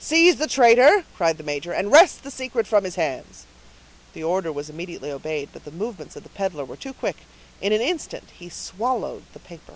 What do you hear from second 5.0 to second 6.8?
obeyed; but the movements of the peddler were